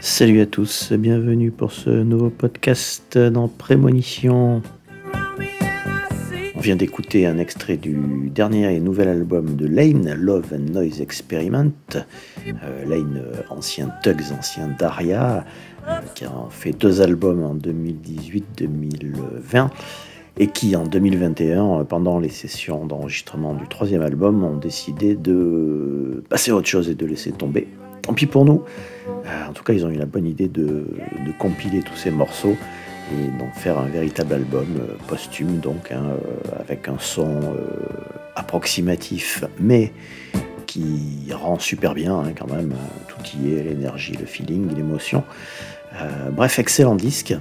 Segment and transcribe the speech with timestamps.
[0.00, 4.62] Salut à tous, bienvenue pour ce nouveau podcast dans Prémonition.
[6.54, 11.00] On vient d'écouter un extrait du dernier et nouvel album de Lane, Love and Noise
[11.00, 11.72] Experiment.
[12.46, 15.44] Euh, Lane, euh, ancien Tugs, ancien Daria,
[15.88, 19.70] euh, qui a fait deux albums en 2018-2020
[20.36, 26.52] et qui en 2021, pendant les sessions d'enregistrement du troisième album, ont décidé de passer
[26.52, 27.66] à autre chose et de laisser tomber.
[28.02, 28.64] Tant pis pour nous.
[29.48, 30.86] en tout cas, ils ont eu la bonne idée de,
[31.38, 32.56] compiler tous ces morceaux
[33.12, 37.60] et d'en faire un véritable album euh, posthume, donc hein, euh, avec un son euh,
[38.36, 39.92] approximatif, mais
[40.66, 42.74] qui rend super bien hein, quand même.
[43.08, 45.24] Tout y est, l'énergie, le feeling, l'émotion.
[46.32, 47.34] bref, excellent disque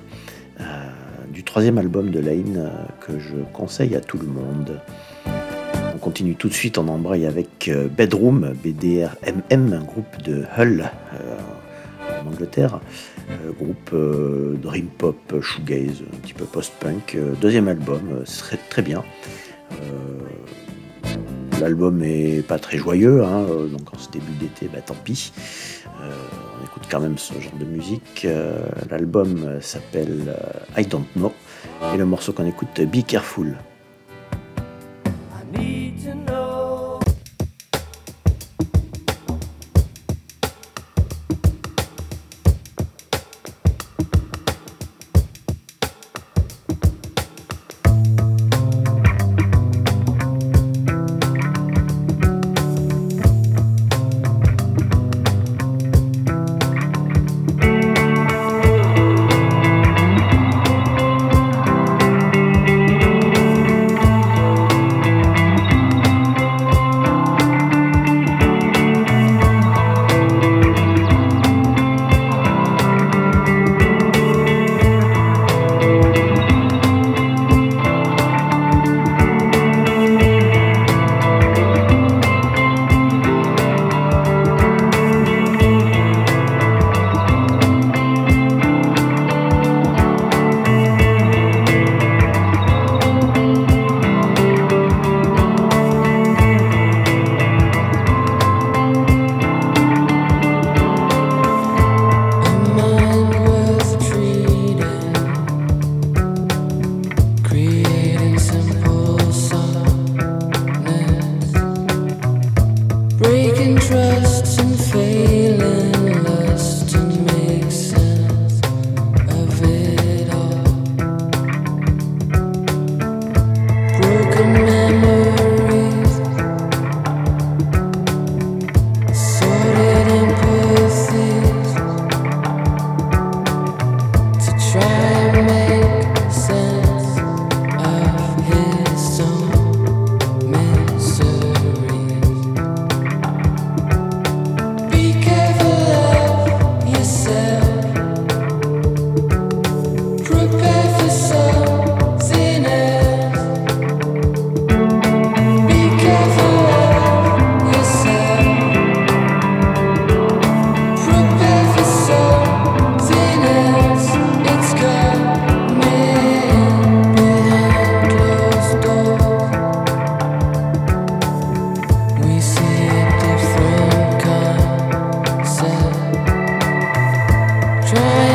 [1.31, 4.79] du troisième album de Lane que je conseille à tout le monde.
[6.07, 10.89] On continue tout de suite, on embraye avec Bedroom, BDRMM, un groupe de Hull
[12.23, 12.79] en Angleterre.
[13.29, 17.15] Euh, groupe euh, dream pop, shoegaze, un petit peu post-punk.
[17.15, 19.03] Euh, deuxième album, très, très bien.
[21.59, 25.33] L'album est pas très joyeux, hein, donc en ce début d'été, bah, tant pis.
[25.87, 28.25] on écoute quand même ce genre de musique.
[28.89, 30.33] L'album s'appelle
[30.77, 31.33] I Don't Know
[31.93, 33.57] et le morceau qu'on écoute, Be Careful.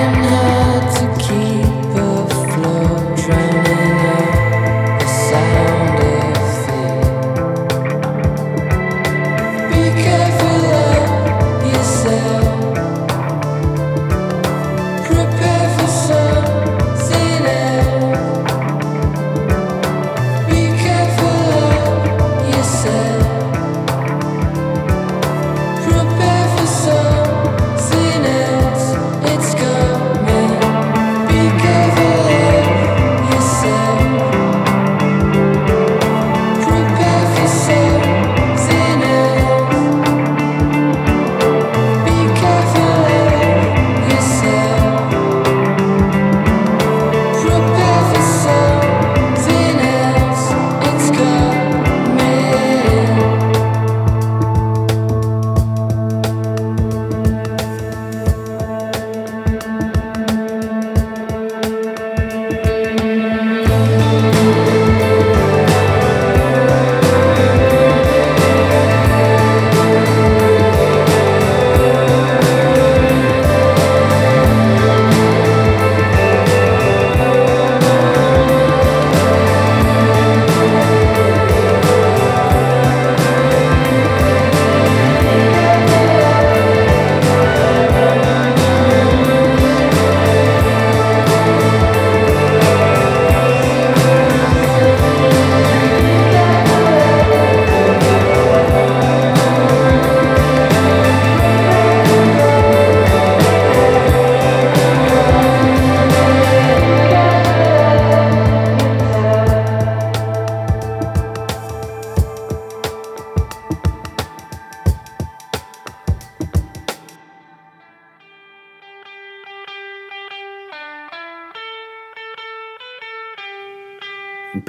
[0.03, 0.42] in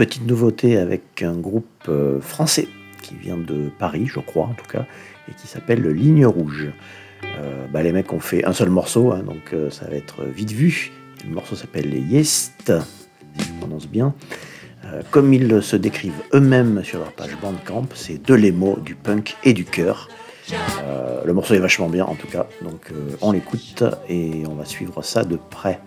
[0.05, 2.67] petite nouveauté avec un groupe euh, français
[3.01, 4.86] qui vient de Paris, je crois en tout cas,
[5.29, 6.67] et qui s'appelle Ligne Rouge.
[7.24, 10.25] Euh, bah, les mecs ont fait un seul morceau, hein, donc euh, ça va être
[10.25, 10.91] vite vu.
[11.25, 12.74] Le morceau s'appelle Yest,
[13.38, 14.13] si je prononce bien.
[15.10, 19.53] comme ils se décrivent eux-mêmes sur leur page Bandcamp, c'est de l'émo, du punk et
[19.53, 20.10] du cœur.
[21.25, 22.91] le morceau est vachement bien en tout cas, donc
[23.22, 25.79] on l'écoute et on va suivre ça de près.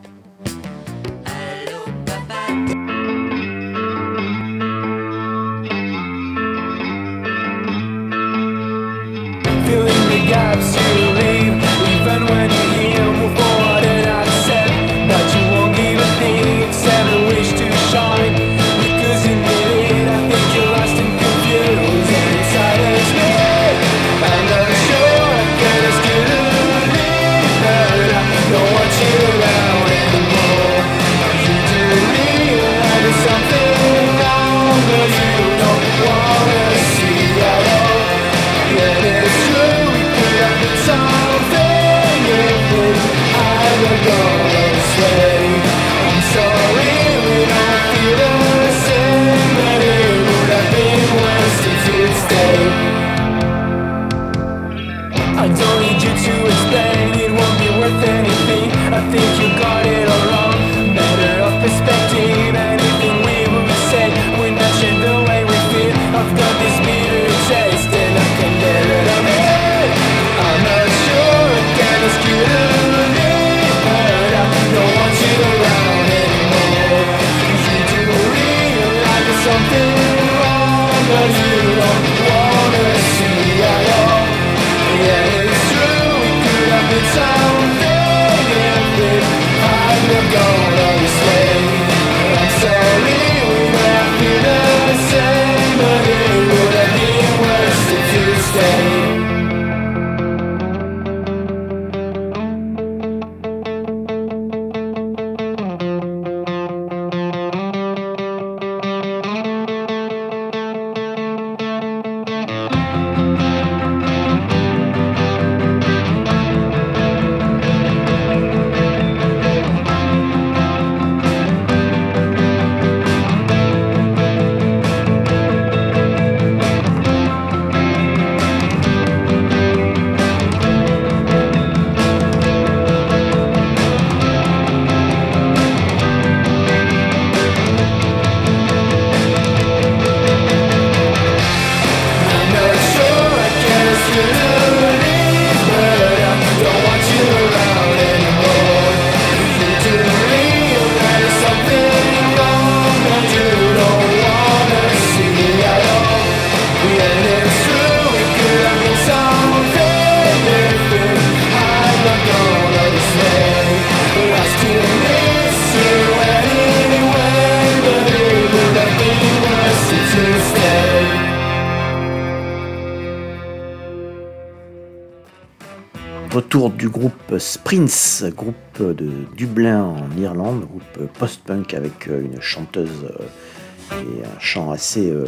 [177.76, 184.40] Sprints, groupe de Dublin en Irlande, groupe post-punk avec euh, une chanteuse euh, et un
[184.40, 185.26] chant assez euh,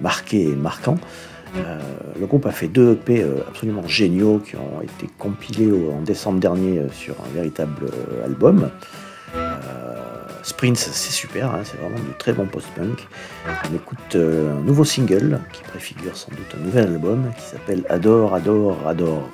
[0.00, 0.96] marqué et marquant.
[1.54, 6.80] le groupe a fait deux EP absolument géniaux qui ont été compilés en décembre dernier
[6.94, 7.90] sur un véritable
[8.24, 8.70] album.
[10.42, 13.06] Sprints, c'est super, hein, c'est vraiment du très bon post-punk.
[13.70, 18.34] On écoute un nouveau single qui préfigure sans doute un nouvel album qui s'appelle Adore,
[18.34, 19.28] Adore, Adore.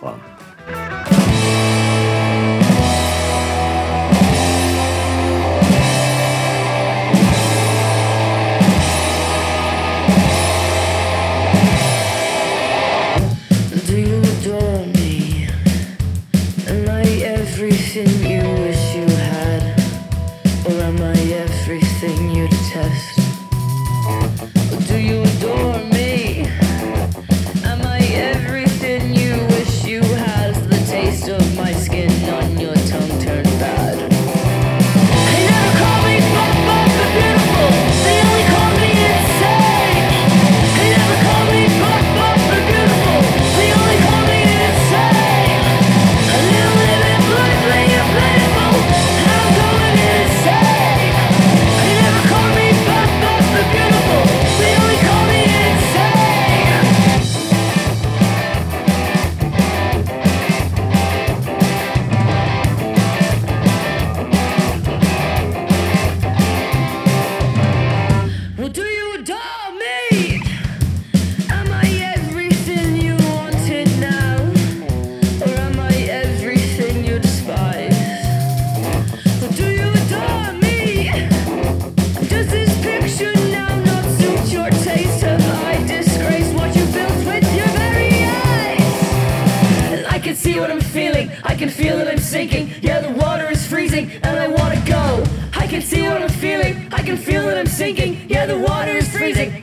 [97.18, 98.16] feel that I'm sinking.
[98.28, 99.62] Yeah, the water is freezing.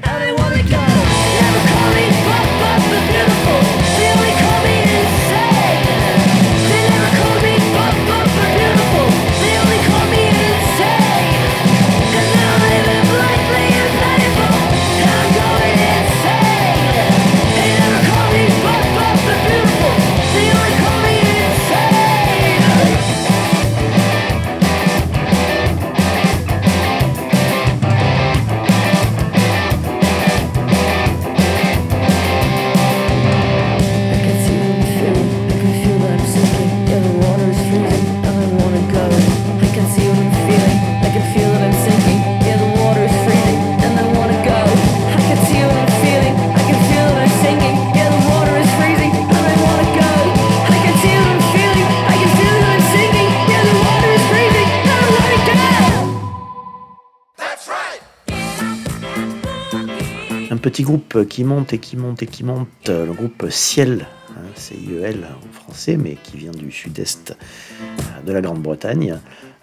[60.75, 64.41] petit groupe qui monte et qui monte et qui monte, euh, le groupe Ciel, hein,
[64.55, 69.17] C-I-E-L en français, mais qui vient du sud-est euh, de la Grande-Bretagne.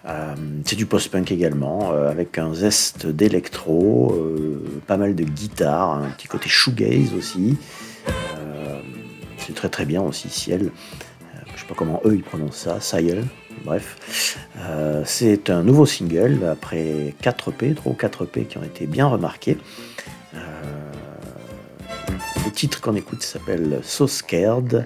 [0.07, 0.33] Euh,
[0.65, 4.19] c'est du post-punk également, avec un zeste d'électro,
[4.87, 7.57] pas mal de guitare, un petit côté shoegaze aussi.
[9.37, 10.71] c'est très très bien aussi, Ciel.
[11.53, 13.23] je sais pas comment eux ils prononcent ça, Ciel,
[13.65, 14.35] bref.
[15.05, 19.05] c'est un nouveau single après 4 P, 3 ou 4 P qui ont été bien
[19.05, 19.57] remarqués.
[22.53, 24.85] Le titre qu'on écoute s'appelle So Scared.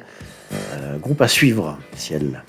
[0.53, 2.41] Euh, groupe à suivre, Ciel.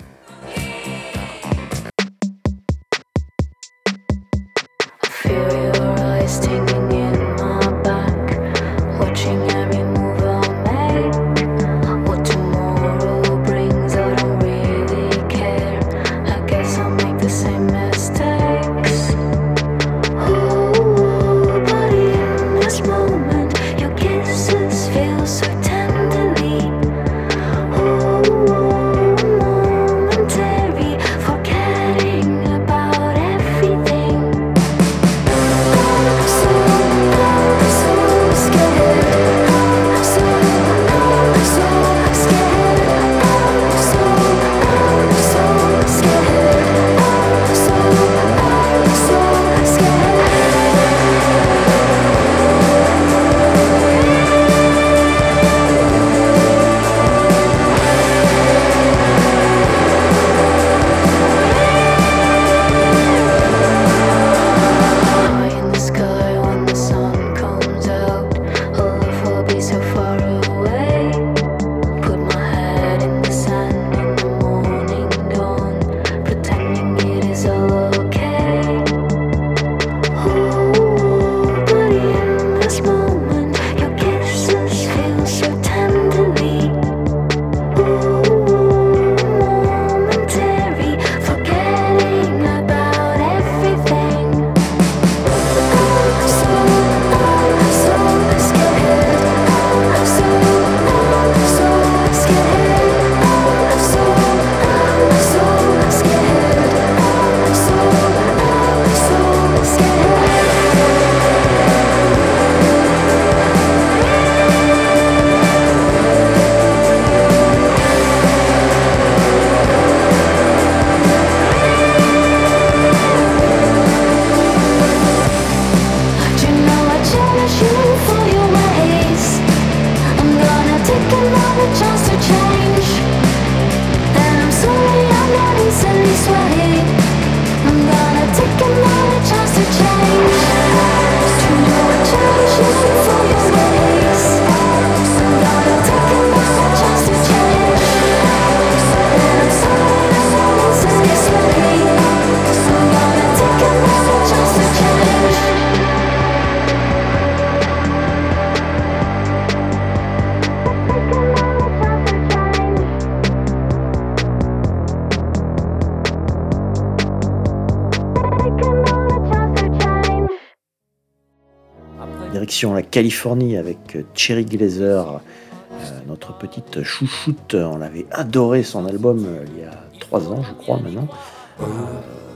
[172.98, 175.76] Californie avec euh, Cherry Glazer, euh,
[176.08, 177.54] notre petite chouchoute.
[177.54, 181.06] On avait adoré son album euh, il y a trois ans, je crois, maintenant.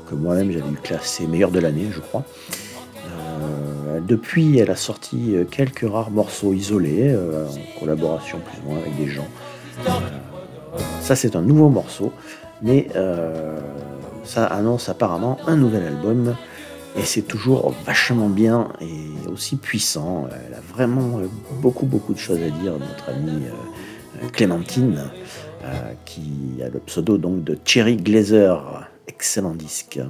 [0.09, 2.23] que moi-même j'avais classé meilleur de l'année, je crois.
[4.07, 9.09] depuis, elle a sorti quelques rares morceaux isolés, en collaboration plus ou moins avec des
[9.09, 9.27] gens.
[11.01, 12.13] ça, c'est un nouveau morceau,
[12.63, 12.87] mais
[14.23, 16.37] ça annonce apparemment un nouvel album
[16.97, 20.29] et c'est toujours vachement bien et aussi puissant.
[20.47, 21.27] Elle a vraiment euh,
[21.61, 25.11] beaucoup, beaucoup de choses à dire, notre amie euh, Clémentine,
[25.65, 28.89] euh, qui a le pseudo donc de Cherry Glazer.
[29.09, 30.01] Excellent disque.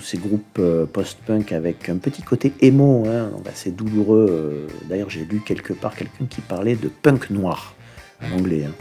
[0.00, 4.26] Ces groupes euh, post-punk avec un petit côté émo, hein, assez douloureux.
[4.30, 7.74] euh, D'ailleurs, j'ai lu quelque part quelqu'un qui parlait de punk noir
[8.22, 8.64] en anglais.
[8.64, 8.72] hein.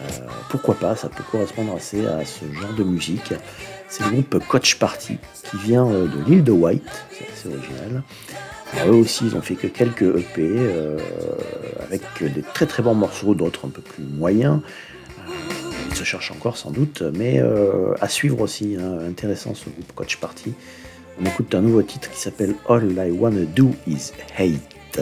[0.00, 3.34] Euh, pourquoi pas, ça peut correspondre assez à ce genre de musique.
[3.88, 5.18] C'est le groupe Coach Party
[5.50, 8.02] qui vient de l'île de White, c'est assez original.
[8.86, 10.46] Eux aussi, ils ont fait que quelques EP
[11.82, 14.60] avec des très très bons morceaux, d'autres un peu plus moyens.
[15.98, 18.76] Se cherchent encore sans doute, mais euh, à suivre aussi.
[18.78, 20.54] hein, intéressant ce groupe Coach Party.
[21.20, 25.00] On écoute un nouveau titre qui s'appelle All I Wanna Do Is Hate.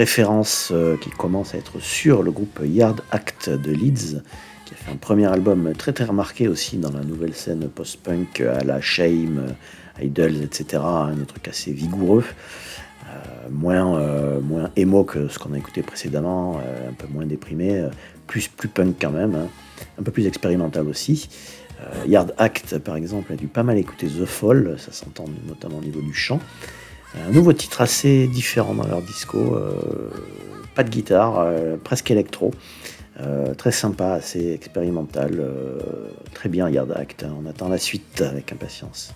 [0.00, 4.22] Références euh, qui commencent à être sur le groupe Yard Act de Leeds,
[4.64, 8.40] qui a fait un premier album très très remarqué aussi dans la nouvelle scène post-punk
[8.40, 9.54] à la Shame,
[10.00, 10.82] Idols, etc.
[10.82, 12.24] hein, des trucs assez vigoureux.
[12.24, 17.26] Euh, moins, euh, moins émo que ce qu'on a écouté précédemment, euh, un peu moins
[17.26, 17.90] déprimé, euh,
[18.26, 19.48] plus, plus punk quand même, hein,
[19.98, 21.28] un peu plus expérimental aussi.
[21.80, 25.78] Euh, Yard Act, par exemple, a dû pas mal écouter The Fall, ça s'entend notamment
[25.78, 26.40] au niveau du chant.
[27.14, 30.10] Un nouveau titre assez différent dans leur disco, euh,
[30.74, 32.52] pas de guitare, euh, presque électro,
[33.20, 35.42] euh, très sympa, assez expérimental,
[36.34, 37.26] très bien Yard Act.
[37.42, 39.12] On attend la suite avec impatience.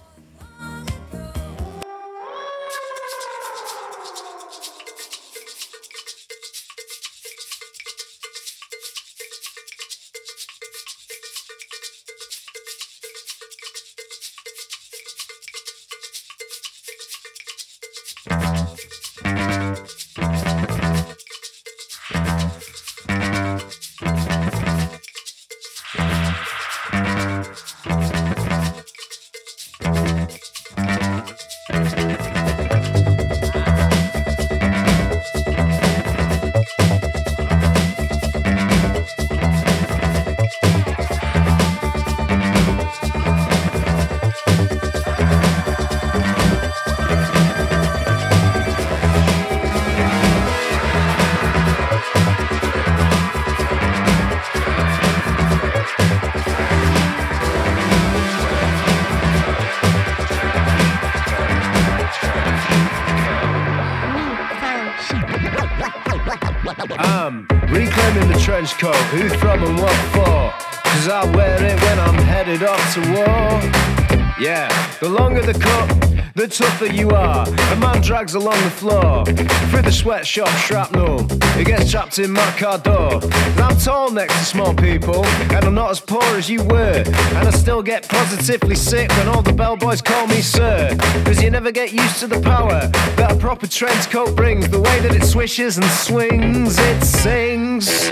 [69.12, 70.52] Who from and what for?
[70.90, 74.03] Cause I wear it when I'm headed off to war.
[74.40, 74.68] Yeah,
[74.98, 75.88] the longer the cut,
[76.34, 77.46] the tougher you are.
[77.46, 81.24] A man drags along the floor through the sweatshop shrapnel.
[81.56, 83.20] It gets trapped in my car door.
[83.22, 87.04] And I'm tall next to small people, and I'm not as poor as you were.
[87.06, 90.96] And I still get positively sick when all the bellboys call me sir.
[91.24, 94.68] Cause you never get used to the power that a proper trench coat brings.
[94.68, 98.10] The way that it swishes and swings, it sings.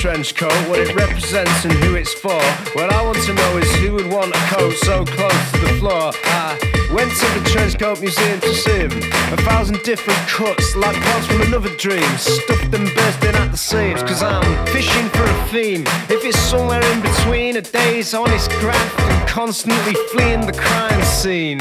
[0.00, 2.40] Trench coat, what it represents and who it's for?
[2.72, 5.74] What I want to know is who would want a coat so close to the
[5.78, 6.12] floor.
[6.24, 6.56] I
[6.90, 8.92] went to the trench coat museum to see 'em.
[9.30, 14.02] A thousand different cuts, like parts from another dream, stuffed and bursting at the seams.
[14.02, 15.84] Cause I'm fishing for a theme.
[16.08, 21.60] If it's somewhere in between a day's honest graft and constantly fleeing the crime scene.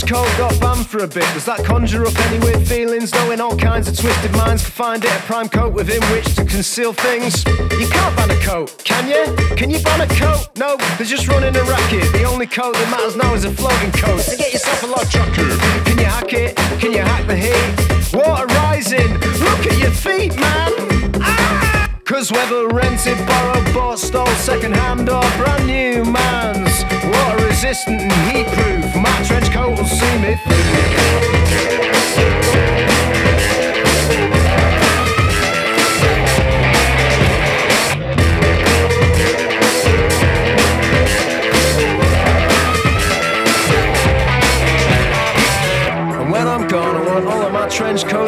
[0.00, 1.28] The trench coat got banned for a bit.
[1.34, 3.12] Does that conjure up any weird feelings?
[3.12, 6.44] Knowing all kinds of twisted minds can find it a prime coat within which to
[6.44, 7.44] conceal things.
[7.44, 9.34] You can't ban a coat, can you?
[9.56, 10.48] Can you ban a coat?
[10.56, 12.10] No, they're just running a racket.
[12.12, 14.20] The only coat that matters now is a floating coat.
[14.20, 15.58] So get yourself a log jacket.
[15.84, 16.56] Can you hack it?
[16.80, 18.14] Can you hack the heat?
[18.14, 19.12] Water rising.
[19.44, 20.72] Look at your feet, man.
[21.20, 21.90] Ah!
[22.04, 28.12] Cause whether rented, borrowed, bought, stole, second hand or brand new man's Water resistant and
[28.34, 30.34] heat proof, my trench coat will see me.
[30.36, 30.50] through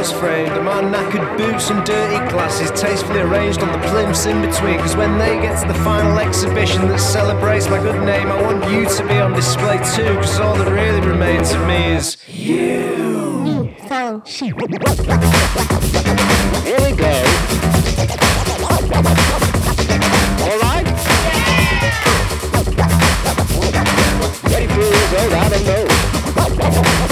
[0.02, 4.40] coats framed And my knackered boots and dirty glasses Tastefully arranged on the plimps in
[4.40, 4.78] between.
[4.78, 8.70] Cause when they get to the final exhibition That celebrates my good name I want
[8.70, 13.74] you to be on display too Cause all that really remains of me is you.
[16.64, 17.24] Here we go.
[20.48, 20.86] Alright
[24.50, 27.12] Ready for this, oh, I don't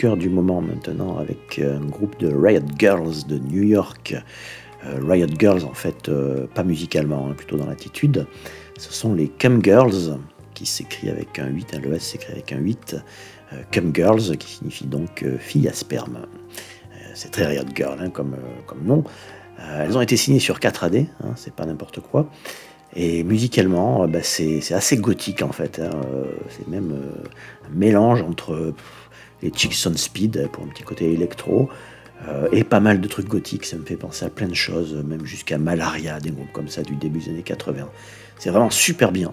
[0.00, 4.16] cœur du moment maintenant avec un groupe de Riot Girls de New York.
[4.86, 8.26] Euh, Riot Girls, en fait, euh, pas musicalement, hein, plutôt dans l'attitude.
[8.78, 10.18] Ce sont les Cum Girls,
[10.54, 12.96] qui s'écrit avec un 8, hein, le S s'écrit avec un 8.
[13.52, 16.16] Euh, Cum Girls, qui signifie donc euh, fille à sperme.
[16.16, 19.04] Euh, c'est très Riot Girl hein, comme, euh, comme nom.
[19.60, 22.30] Euh, elles ont été signées sur 4 AD, hein, c'est pas n'importe quoi.
[22.96, 25.78] Et musicalement, euh, bah, c'est assez gothique en fait.
[25.78, 25.90] euh,
[26.48, 28.74] C'est même euh, un mélange entre euh,
[29.42, 31.68] les Chicks on Speed pour un petit côté électro
[32.28, 33.64] euh, et pas mal de trucs gothiques.
[33.64, 36.82] Ça me fait penser à plein de choses, même jusqu'à Malaria, des groupes comme ça
[36.82, 37.88] du début des années 80.
[38.38, 39.32] C'est vraiment super bien.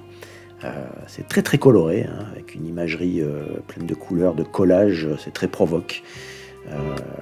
[0.64, 0.72] Euh,
[1.08, 5.34] c'est très très coloré, hein, avec une imagerie euh, pleine de couleurs, de collages, c'est
[5.34, 6.04] très provoque.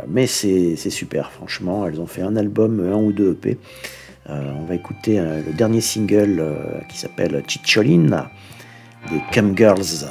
[0.07, 1.85] Mais c'est super, franchement.
[1.85, 3.59] Elles ont fait un album, un ou deux EP.
[4.27, 6.43] On va écouter le dernier single
[6.89, 8.31] qui s'appelle Chicholina
[9.11, 10.07] des Cam Girls.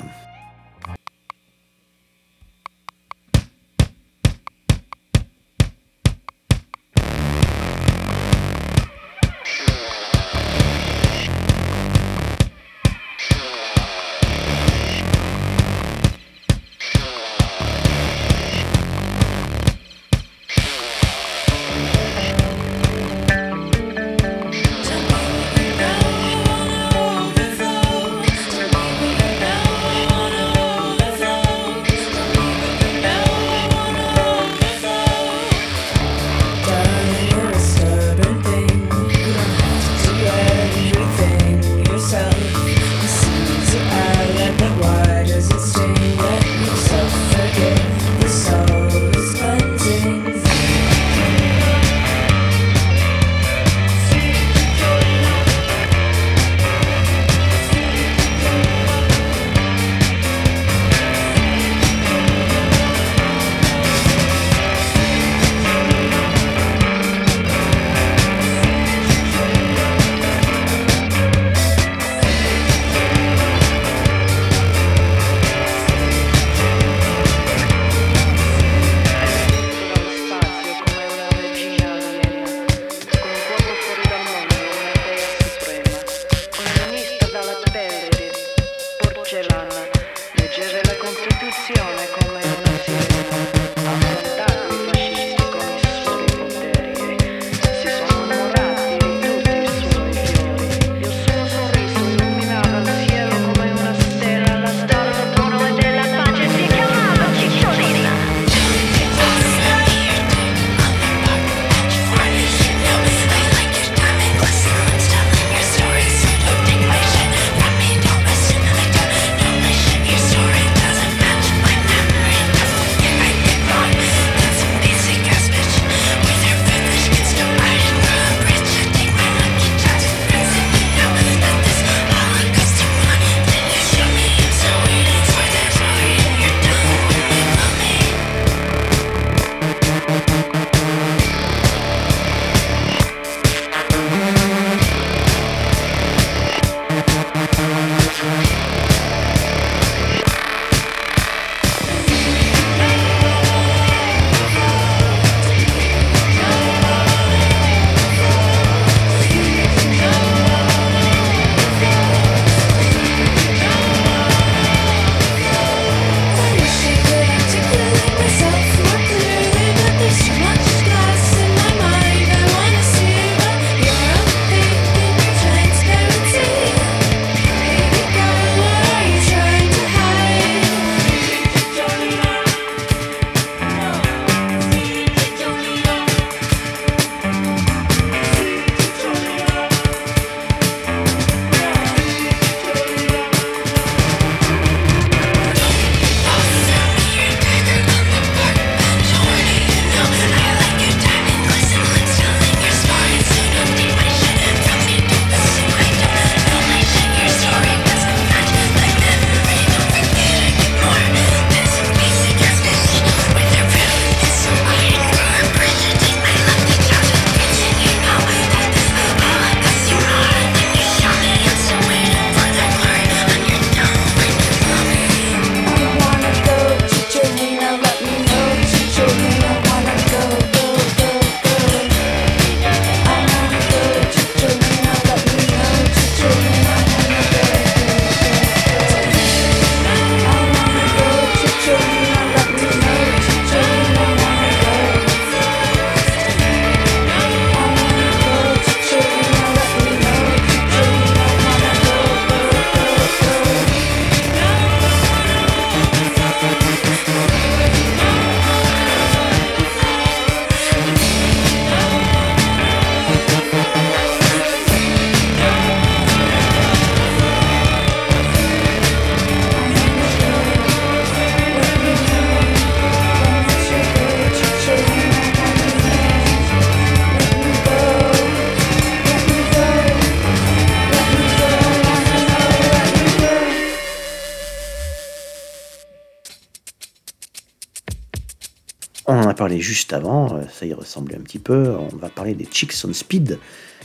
[289.35, 292.47] A parlé juste avant, euh, ça y ressemblait un petit peu, on va parler des
[292.51, 293.39] Chicks on Speed,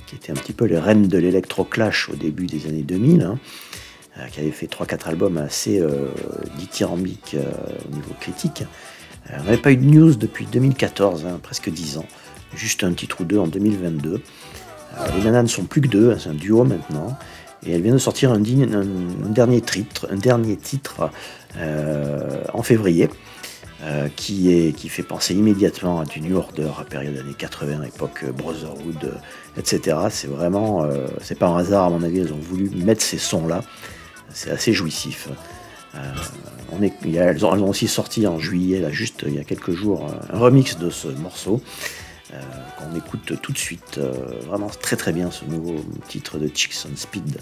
[0.05, 3.39] qui étaient un petit peu les reines de l'électro-clash au début des années 2000, hein,
[4.19, 6.09] euh, qui avaient fait 3-4 albums assez euh,
[6.59, 8.63] dithyrambiques au niveau critique.
[9.31, 12.05] Euh, on n'avait pas eu de news depuis 2014, hein, presque 10 ans,
[12.55, 14.13] juste un titre ou deux en 2022.
[14.13, 17.17] Euh, les nanas ne sont plus que deux, hein, c'est un duo maintenant.
[17.65, 21.09] Et elle vient de sortir un, dernier titre, un dernier titre
[22.53, 23.09] en février,
[23.83, 28.33] euh, qui, fait penser immédiatement à du New Order à période années 80, époque euh,
[28.33, 29.11] Brotherhood, euh,
[29.57, 29.97] etc.
[30.09, 30.85] C'est vraiment,
[31.21, 33.61] c'est pas un hasard à mon avis, elles ont voulu mettre ces sons-là.
[34.33, 35.29] C'est assez jouissif.
[35.93, 40.05] Elles, ont, elles ont aussi sorti en juillet, là, juste il y a quelques jours,
[40.31, 41.61] un remix de ce morceau
[42.77, 43.99] qu'on écoute tout de suite.
[44.47, 45.77] Vraiment très très bien ce nouveau
[46.07, 47.39] titre de Chicks on Speed.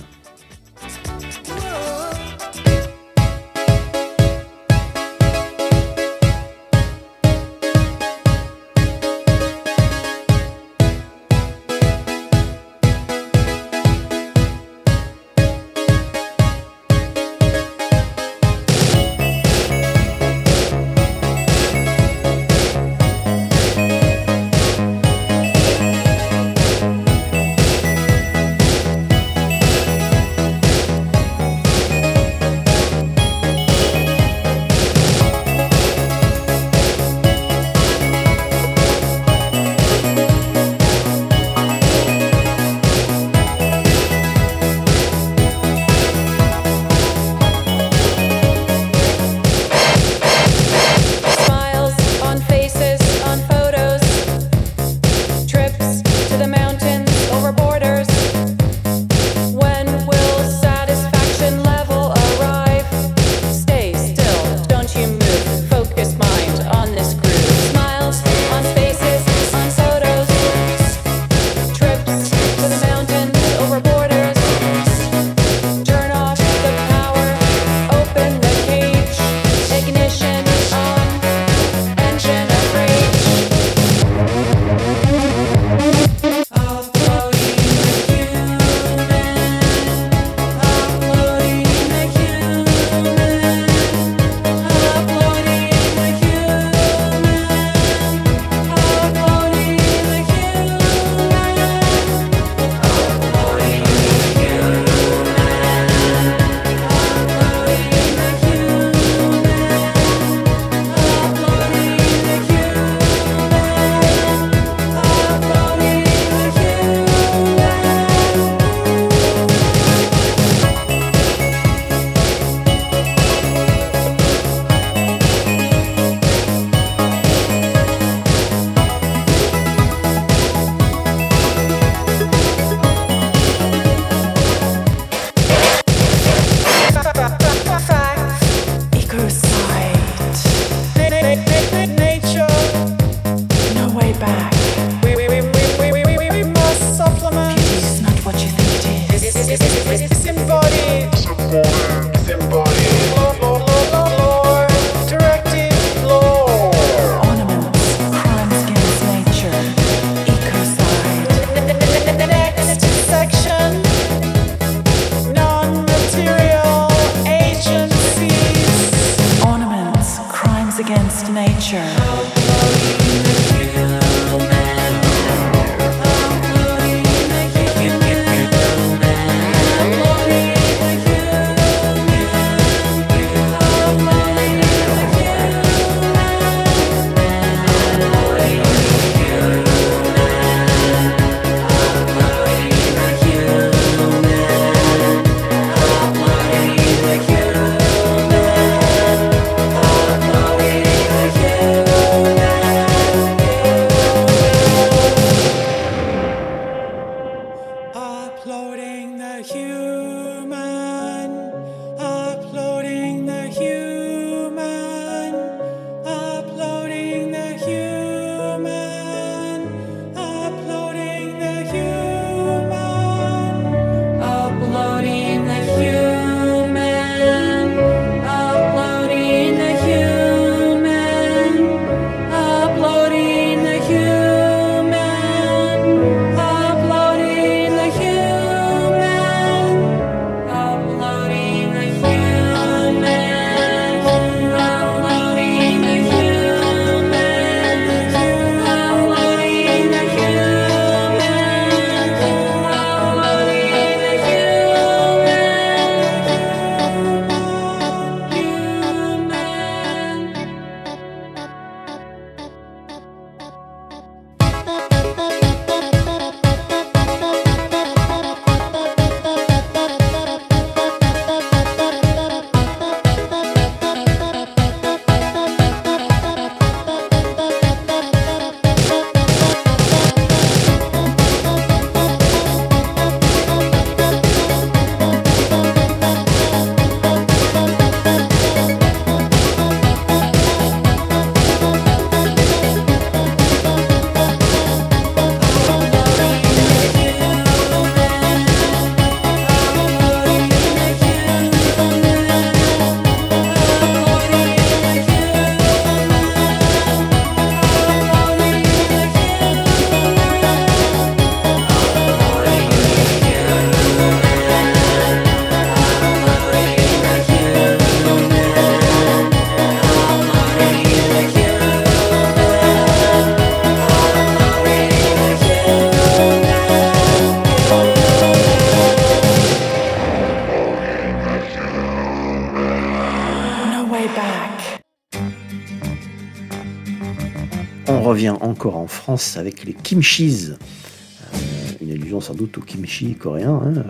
[338.58, 340.50] Encore en France avec les kimchis.
[340.50, 341.38] Euh,
[341.80, 343.84] une allusion sans doute au kimchi coréen, hein, euh,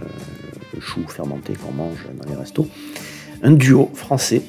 [0.74, 2.68] le chou fermenté qu'on mange dans les restos.
[3.44, 4.42] Un duo français.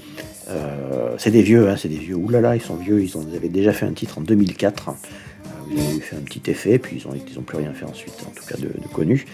[0.48, 2.16] Euh, c'est des vieux, hein, c'est des vieux.
[2.16, 3.00] Oulala, ils sont vieux.
[3.00, 4.88] Ils, ont, avaient déjà fait un titre en 2004.
[4.88, 4.92] Euh,
[5.70, 8.14] ils ont fait un petit effet, puis ils ont, ils ont plus rien fait ensuite,
[8.26, 9.24] en tout cas de, connu.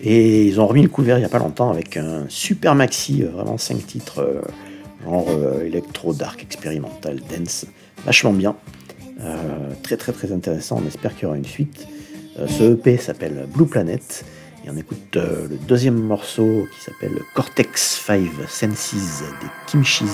[0.00, 3.22] Et ils ont remis le couvert il n'y a pas longtemps avec un super maxi,
[3.22, 4.42] vraiment 5 titres,
[5.04, 5.28] genre
[5.64, 7.66] électro, dark, expérimental, dance,
[8.04, 8.54] vachement bien.
[9.92, 11.86] Très très très intéressant, on espère qu'il y aura une suite.
[12.38, 14.24] Euh, ce EP s'appelle Blue Planet
[14.64, 20.06] et on écoute euh, le deuxième morceau qui s'appelle Cortex 5 Senses des Kimchis.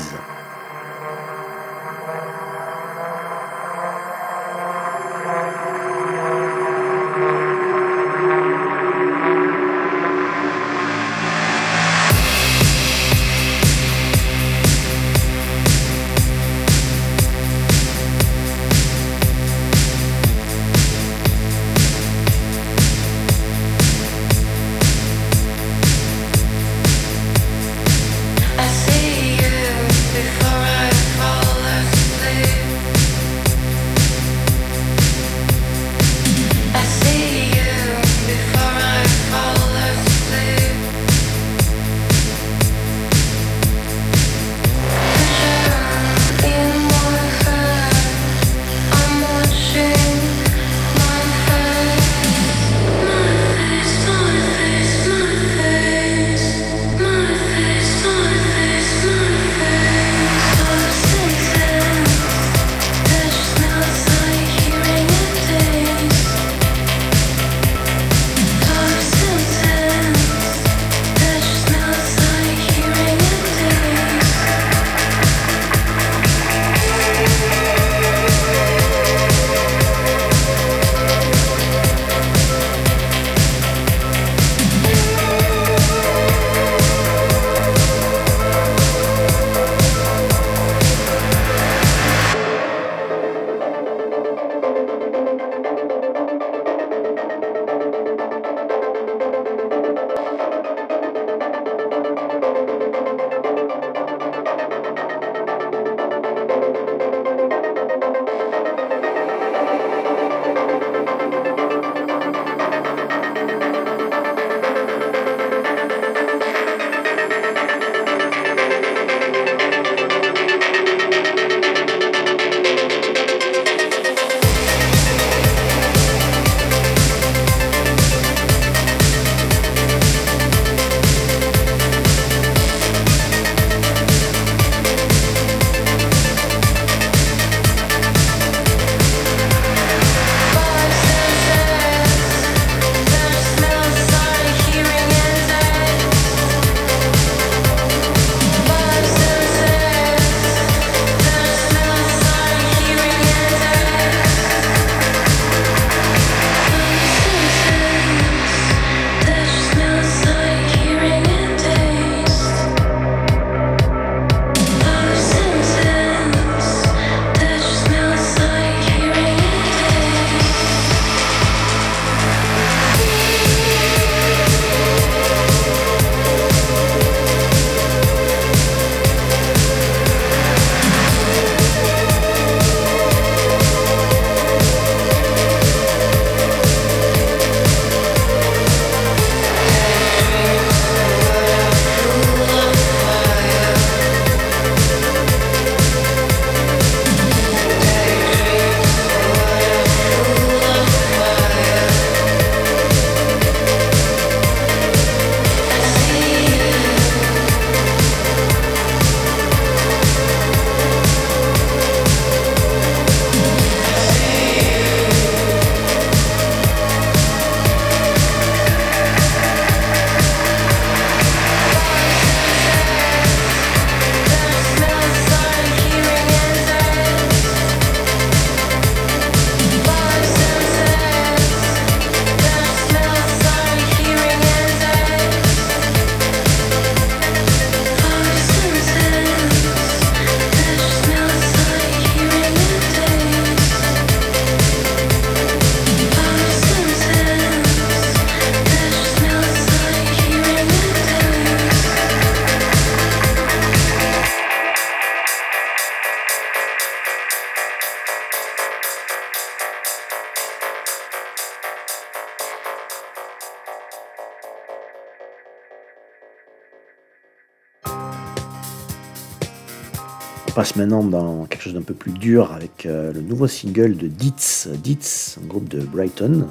[270.58, 274.08] Passe maintenant dans quelque chose d'un peu plus dur avec euh, le nouveau single de
[274.08, 276.48] Dietz, Dietz, un groupe de Brighton,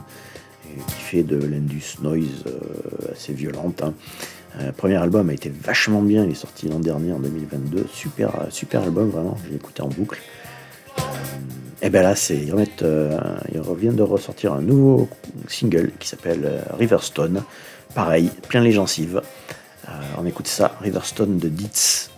[0.63, 3.83] qui fait de l'indus noise euh, assez violente.
[3.83, 3.93] hein.
[4.61, 8.31] Euh, premier album a été vachement bien, il est sorti l'an dernier en 2022, super,
[8.49, 10.21] super album vraiment, je l'ai écouté en boucle.
[11.81, 15.09] Et ben là, c'est, ils, reviennent de ressortir un nouveau
[15.49, 17.43] single qui s'appelle Riverstone.
[17.93, 19.21] Pareil, plein les gencives.
[20.17, 22.09] On écoute ça, Riverstone de Dietz.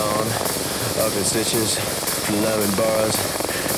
[0.00, 0.26] On
[1.04, 3.16] ugly stitches from lemon bars,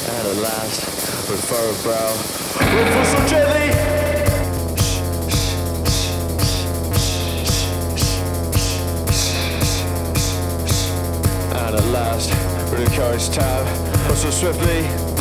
[0.08, 0.86] and at last,
[1.28, 2.12] with furrowed brow,
[2.74, 3.68] with so gently.
[11.58, 12.30] And at last,
[12.70, 13.66] with a courage tab,
[14.16, 15.11] so swiftly.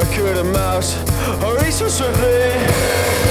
[0.00, 0.96] occurred a mouse,
[1.42, 3.29] or recently.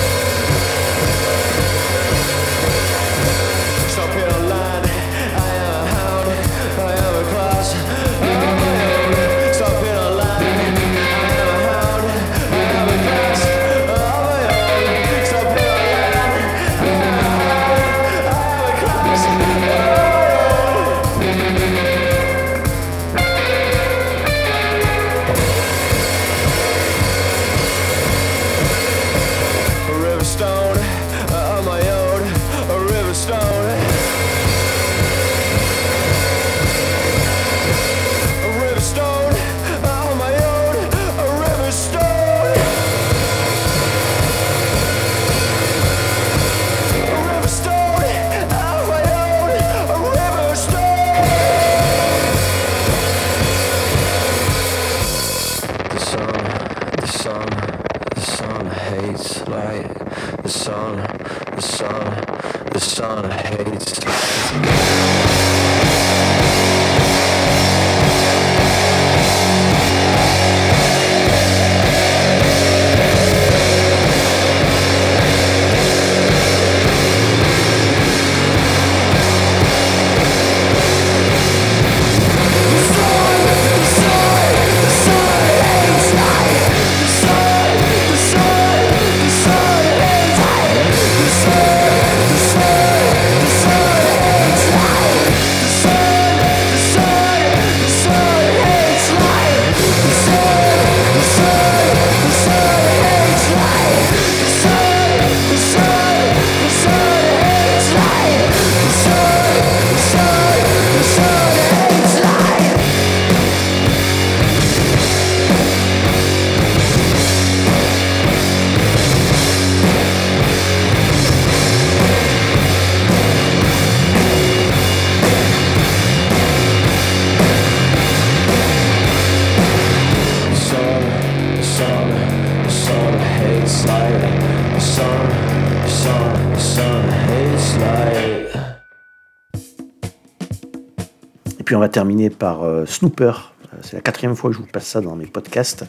[141.99, 143.51] Terminer par euh, Snooper.
[143.73, 145.83] Euh, C'est la quatrième fois que je vous passe ça dans mes podcasts.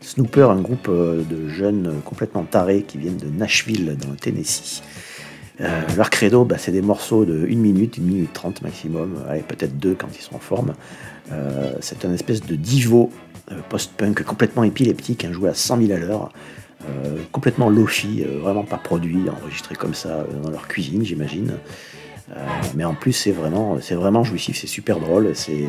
[0.00, 4.82] Snooper, un groupe euh, de jeunes complètement tarés qui viennent de Nashville, dans le Tennessee.
[5.96, 9.78] Leur credo, bah, c'est des morceaux de 1 minute, 1 minute 30 maximum, Allez, peut-être
[9.78, 10.72] deux quand ils sont en forme.
[11.80, 13.12] C'est un espèce de divo
[13.68, 16.32] post-punk complètement épileptique, hein, joué à 100 000 à l'heure,
[17.30, 21.52] complètement lofi, vraiment pas produit, enregistré comme ça dans leur cuisine, j'imagine.
[22.30, 22.34] Euh,
[22.74, 25.66] mais en plus, c'est vraiment, c'est vraiment jouissif, c'est super drôle, c'est,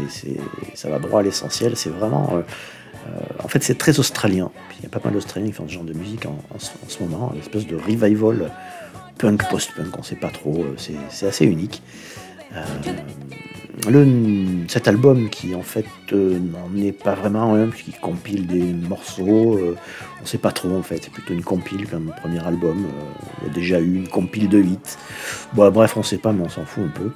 [0.75, 2.29] ça va droit à l'essentiel, c'est vraiment.
[2.33, 2.41] euh,
[3.07, 4.49] euh, en fait, c'est très australien.
[4.79, 6.89] Il y a pas mal d'Australiens qui font ce genre de musique en, ce- en
[6.89, 8.49] ce moment, une espèce de revival
[9.17, 11.81] punk, post-punk, on sait pas trop, c'est, assez unique.
[13.89, 18.61] Le, cet album qui en fait euh, n'en est pas vraiment un, puisqu'il compile des
[18.61, 19.75] morceaux, euh,
[20.21, 23.47] on sait pas trop en fait, c'est plutôt une compile comme premier album, euh, il
[23.47, 24.97] y a déjà eu une compile de 8.
[25.53, 27.11] Bon, bref, on sait pas, mais on s'en fout un peu.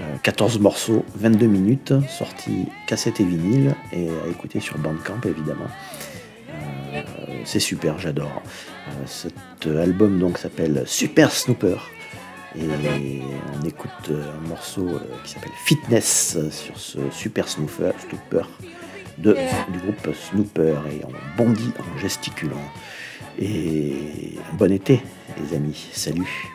[0.00, 5.68] Euh, 14 morceaux, 22 minutes, sortis cassette et vinyle, et à écouter sur Bandcamp évidemment.
[6.94, 7.02] Euh,
[7.44, 8.42] c'est super, j'adore.
[8.88, 11.90] Euh, cet album donc s'appelle Super Snooper.
[12.56, 13.22] Et
[13.54, 17.92] on écoute euh, un morceau euh, qui s'appelle Fitness euh, sur ce Super Snooper,
[19.18, 20.78] du groupe Snooper.
[20.90, 22.56] Et on bondit en gesticulant.
[23.38, 25.00] Et un bon été,
[25.38, 25.88] les amis.
[25.92, 26.50] Salut.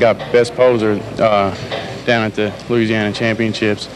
[0.00, 1.54] Got best poser uh,
[2.06, 3.88] down at the Louisiana Championships,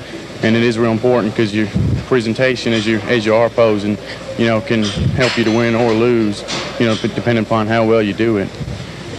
[0.42, 1.66] and it is real important because your
[2.06, 3.96] presentation as you as you are posing,
[4.38, 6.42] you know, can help you to win or lose,
[6.78, 8.48] you know, depending upon how well you do it.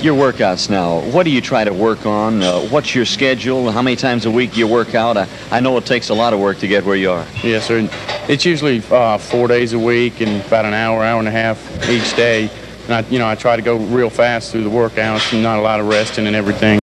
[0.01, 2.43] Your workouts now, what do you try to work on?
[2.43, 3.71] Uh, what's your schedule?
[3.71, 5.17] How many times a week you work out?
[5.17, 7.25] I, I know it takes a lot of work to get where you are.
[7.43, 7.89] Yes, sir.
[8.29, 11.89] It's usually uh, four days a week and about an hour, hour and a half
[11.89, 12.51] each day.
[12.85, 15.57] And I, you know, I try to go real fast through the workouts and not
[15.57, 16.79] a lot of resting and everything.